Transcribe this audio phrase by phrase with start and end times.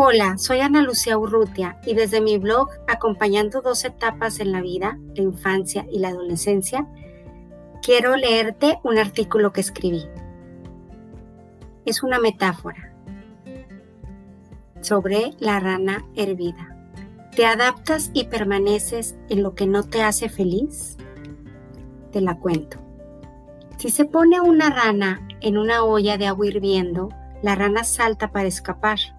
[0.00, 4.96] Hola, soy Ana Lucía Urrutia y desde mi blog Acompañando dos etapas en la vida,
[5.16, 6.86] la infancia y la adolescencia,
[7.82, 10.06] quiero leerte un artículo que escribí.
[11.84, 12.94] Es una metáfora
[14.82, 16.76] sobre la rana hervida.
[17.34, 20.96] ¿Te adaptas y permaneces en lo que no te hace feliz?
[22.12, 22.78] Te la cuento.
[23.78, 27.08] Si se pone una rana en una olla de agua hirviendo,
[27.42, 29.17] la rana salta para escapar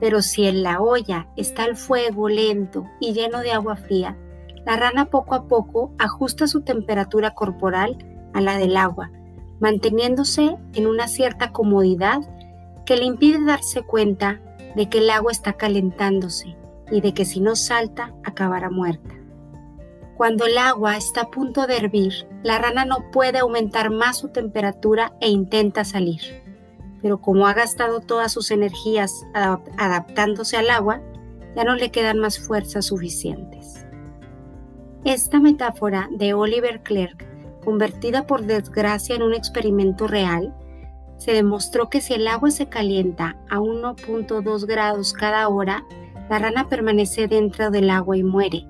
[0.00, 4.16] pero si en la olla está el fuego lento y lleno de agua fría,
[4.64, 7.96] la rana poco a poco ajusta su temperatura corporal
[8.34, 9.10] a la del agua,
[9.60, 12.20] manteniéndose en una cierta comodidad
[12.84, 14.40] que le impide darse cuenta
[14.74, 16.56] de que el agua está calentándose
[16.90, 19.14] y de que si no salta acabará muerta.
[20.16, 24.28] Cuando el agua está a punto de hervir, la rana no puede aumentar más su
[24.28, 26.45] temperatura e intenta salir
[27.02, 31.00] pero como ha gastado todas sus energías adaptándose al agua,
[31.54, 33.84] ya no le quedan más fuerzas suficientes.
[35.04, 37.26] Esta metáfora de Oliver Clerk,
[37.64, 40.54] convertida por desgracia en un experimento real,
[41.16, 45.84] se demostró que si el agua se calienta a 1.2 grados cada hora,
[46.28, 48.66] la rana permanece dentro del agua y muere.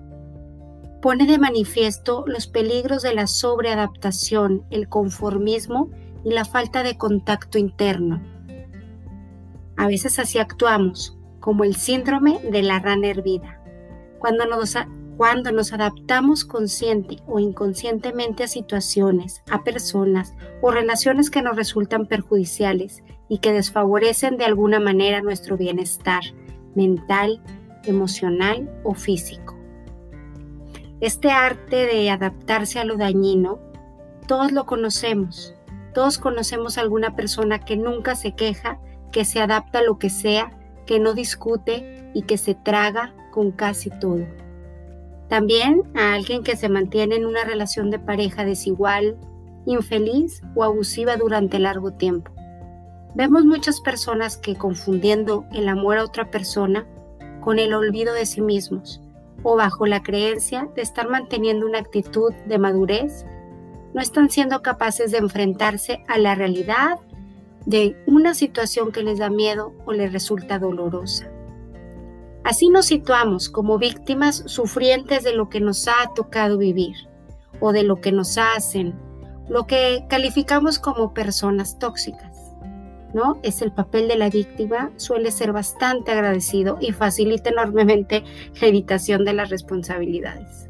[1.02, 5.90] Pone de manifiesto los peligros de la sobreadaptación, el conformismo
[6.24, 8.22] y la falta de contacto interno.
[9.76, 13.60] A veces así actuamos, como el síndrome de la rana hervida.
[14.18, 14.74] Cuando nos,
[15.16, 22.06] cuando nos adaptamos consciente o inconscientemente a situaciones, a personas o relaciones que nos resultan
[22.06, 26.22] perjudiciales y que desfavorecen de alguna manera nuestro bienestar
[26.74, 27.42] mental,
[27.84, 29.56] emocional o físico.
[31.00, 33.58] Este arte de adaptarse a lo dañino,
[34.26, 35.54] todos lo conocemos,
[35.96, 38.78] todos conocemos a alguna persona que nunca se queja,
[39.12, 40.50] que se adapta a lo que sea,
[40.84, 44.26] que no discute y que se traga con casi todo.
[45.30, 49.16] También a alguien que se mantiene en una relación de pareja desigual,
[49.64, 52.30] infeliz o abusiva durante largo tiempo.
[53.14, 56.86] Vemos muchas personas que confundiendo el amor a otra persona
[57.40, 59.00] con el olvido de sí mismos
[59.42, 63.24] o bajo la creencia de estar manteniendo una actitud de madurez
[63.94, 66.98] no están siendo capaces de enfrentarse a la realidad
[67.66, 71.28] de una situación que les da miedo o les resulta dolorosa.
[72.44, 76.94] Así nos situamos como víctimas sufrientes de lo que nos ha tocado vivir
[77.58, 78.94] o de lo que nos hacen,
[79.48, 82.36] lo que calificamos como personas tóxicas.
[83.14, 83.40] ¿No?
[83.42, 88.22] Es el papel de la víctima, suele ser bastante agradecido y facilita enormemente
[88.60, 90.68] la evitación de las responsabilidades.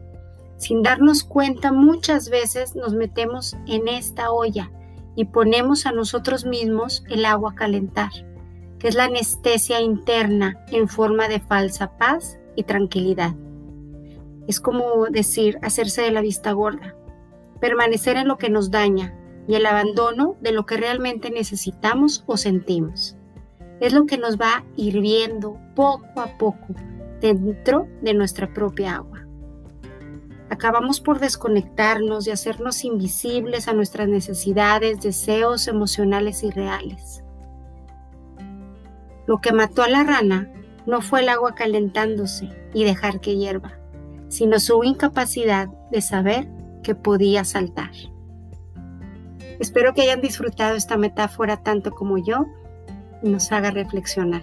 [0.58, 4.70] Sin darnos cuenta, muchas veces nos metemos en esta olla
[5.14, 8.10] y ponemos a nosotros mismos el agua a calentar,
[8.78, 13.34] que es la anestesia interna en forma de falsa paz y tranquilidad.
[14.46, 16.94] Es como decir, hacerse de la vista gorda,
[17.60, 19.14] permanecer en lo que nos daña
[19.46, 23.16] y el abandono de lo que realmente necesitamos o sentimos.
[23.80, 26.74] Es lo que nos va hirviendo poco a poco
[27.20, 29.15] dentro de nuestra propia agua
[30.50, 37.24] acabamos por desconectarnos y hacernos invisibles a nuestras necesidades, deseos emocionales y reales.
[39.26, 40.50] Lo que mató a la rana
[40.86, 43.72] no fue el agua calentándose y dejar que hierva,
[44.28, 46.48] sino su incapacidad de saber
[46.82, 47.90] que podía saltar.
[49.58, 52.46] Espero que hayan disfrutado esta metáfora tanto como yo
[53.22, 54.42] y nos haga reflexionar.